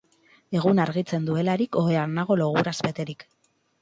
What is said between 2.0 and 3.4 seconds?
nago loguraz beterik.